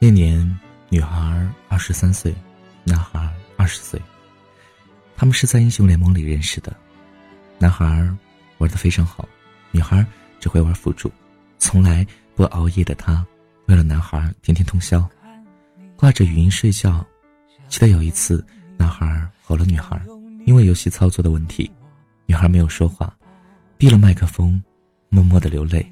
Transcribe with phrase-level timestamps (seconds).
[0.00, 0.58] 那年，
[0.90, 2.32] 女孩二十三岁，
[2.84, 4.00] 男孩二十岁。
[5.16, 6.72] 他们是在英雄联盟里认识的。
[7.58, 7.84] 男孩
[8.58, 9.28] 玩的非常好，
[9.72, 10.06] 女孩
[10.38, 11.10] 只会玩辅助，
[11.58, 12.06] 从来
[12.36, 13.26] 不熬夜的她，
[13.66, 15.04] 为了男孩天天通宵，
[15.96, 17.04] 挂着语音睡觉。
[17.66, 20.00] 记得有一次，男孩吼了女孩，
[20.46, 21.68] 因为游戏操作的问题，
[22.24, 23.12] 女孩没有说话，
[23.76, 24.62] 闭了麦克风，
[25.08, 25.84] 默默的流泪。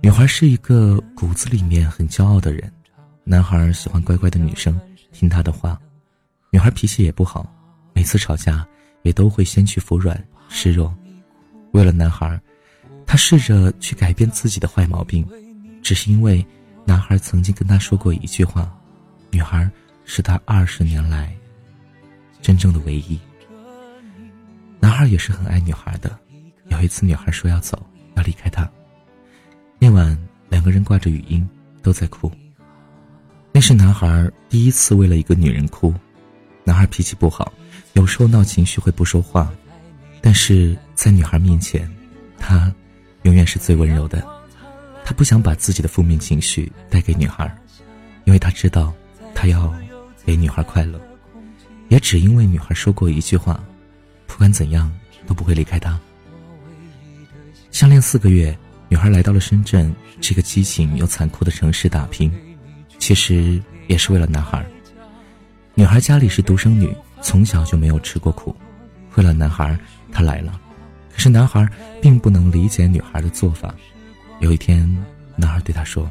[0.00, 2.72] 女孩是一个骨子里面很骄傲的人，
[3.24, 4.80] 男孩喜欢乖乖的女生，
[5.12, 5.78] 听她的话。
[6.50, 7.52] 女孩脾气也不好。
[7.92, 8.66] 每次吵架，
[9.02, 10.96] 也都会先去服软示弱。
[11.72, 12.40] 为了男孩，
[13.04, 15.26] 他试着去改变自己的坏毛病，
[15.82, 16.46] 只是因为
[16.84, 18.72] 男孩曾经跟他说过一句话
[19.32, 19.68] ：“女孩
[20.04, 21.36] 是他二十年来
[22.40, 23.18] 真正的唯一。”
[24.78, 26.16] 男孩也是很爱女孩的。
[26.68, 28.47] 有一次，女孩说要走，要离开。
[30.68, 31.48] 个人挂着语音，
[31.82, 32.30] 都在哭。
[33.52, 35.94] 那是男孩第一次为了一个女人哭。
[36.62, 37.50] 男孩脾气不好。
[37.94, 39.50] 有时候闹情绪会不说话，
[40.20, 41.90] 但是在女孩面前，
[42.36, 42.70] 他
[43.22, 44.22] 永远是最温柔的。
[45.06, 47.50] 他不想把自己的负面情绪带给女孩，
[48.24, 48.92] 因为他知道
[49.34, 49.74] 他要
[50.26, 51.00] 给女孩快乐。
[51.88, 53.58] 也只因为女孩说过一句话，
[54.26, 54.92] 不管怎样
[55.26, 55.98] 都不会离开他。
[57.70, 58.56] 相恋四个月，
[58.88, 62.32] 女孩来到了深圳这个激情又残酷的城市打拼，
[62.98, 64.64] 其实也是为了男孩。
[65.74, 66.94] 女孩家里是独生女。
[67.20, 68.54] 从小就没有吃过苦，
[69.16, 69.76] 为了男孩，
[70.12, 70.60] 她来了。
[71.12, 71.68] 可是男孩
[72.00, 73.74] 并不能理解女孩的做法。
[74.38, 74.88] 有一天，
[75.34, 76.08] 男孩对她说：“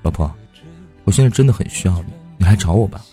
[0.00, 0.34] 老婆，
[1.04, 3.04] 我现在真的很需要你，你来找我吧。”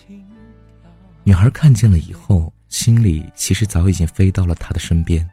[1.24, 5.28] 女孩看见了以后，心里其实早已经飞到了他的身边。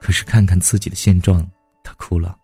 [0.00, 1.44] 可是看看自己的现状，
[2.00, 2.34] 哭了，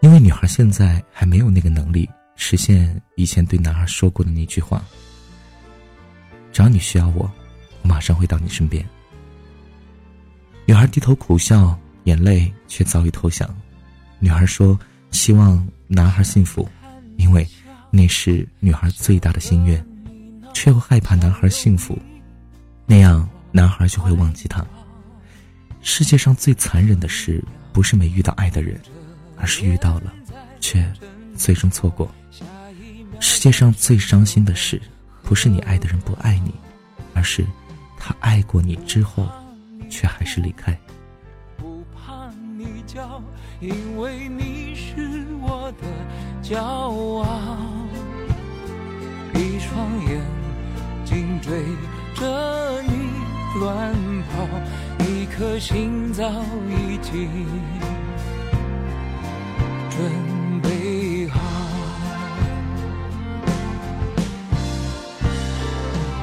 [0.00, 4.82] 因为女孩现在还没有那个能力实现以前对男孩说过的那句话。
[6.50, 7.30] 只要你需要我，
[7.82, 8.84] 我马上会到你身边。
[10.64, 13.48] 女孩低头苦笑，眼泪却早已投降。
[14.18, 14.78] 女孩说
[15.12, 16.66] ：“希望男孩幸福，
[17.18, 17.46] 因为
[17.90, 19.84] 那是女孩最大的心愿，
[20.54, 21.98] 却又害怕男孩幸福，
[22.86, 24.64] 那样男孩就会忘记她。
[25.84, 27.40] 世界上最残忍的事，
[27.72, 28.80] 不是没遇到爱的人，
[29.36, 30.12] 而是遇到了，
[30.58, 30.92] 却
[31.36, 32.12] 最终错过。
[33.20, 34.82] 世界上最伤心的事。”
[35.26, 36.52] 不是你爱的人不爱你，
[37.14, 37.42] 而是
[37.96, 39.26] 他爱过你之后，
[39.88, 40.78] 却还是离开。
[41.56, 43.22] 不怕你叫，
[43.58, 45.86] 因为你是我的
[46.42, 47.56] 骄傲。
[49.32, 50.20] 一双眼
[51.06, 51.64] 睛追
[52.14, 53.08] 着你
[53.60, 53.94] 乱，
[55.36, 56.24] 颗心早
[56.68, 57.28] 已经
[59.90, 61.40] 准备好，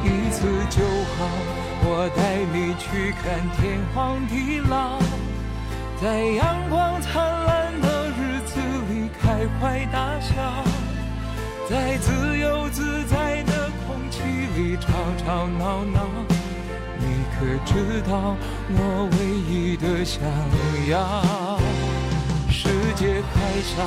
[0.06, 0.48] 一次。
[0.72, 1.28] 就好，
[1.84, 4.98] 我带你去看天荒地老，
[6.02, 10.64] 在阳光灿烂的日子里开怀大笑，
[11.70, 14.24] 在自由自在的空气
[14.56, 14.88] 里吵
[15.26, 16.31] 吵闹闹。
[17.42, 18.38] 你可知道
[18.70, 19.18] 我唯
[19.50, 20.22] 一的想
[20.88, 21.58] 要？
[22.52, 23.82] 世界还小，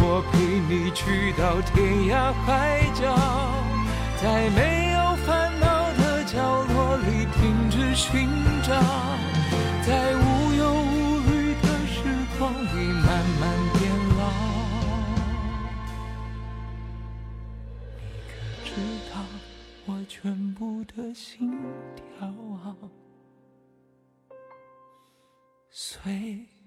[0.00, 0.38] 我陪
[0.68, 3.14] 你去到天涯海角，
[4.20, 6.08] 在没有烦恼的。
[6.28, 8.37] 角落里停止寻
[20.08, 21.52] 全部的心
[21.94, 22.74] 跳啊，
[25.68, 26.57] 随。